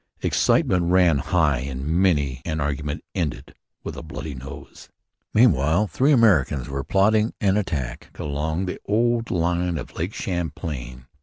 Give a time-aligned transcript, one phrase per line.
[0.23, 3.53] Excitement ran high and many an argument ended
[3.83, 4.89] with a bloody nose.
[5.31, 11.05] Meanwhile three Americans were plotting an attack along the old line of Lake Champlain.